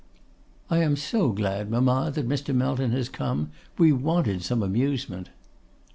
[0.71, 2.55] 'I am so glad, mamma, that Mr.
[2.55, 5.29] Melton has come; we wanted some amusement.